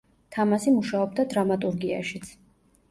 [0.35, 2.35] თამაზი მუშაობდა დრამატურგიაშიც.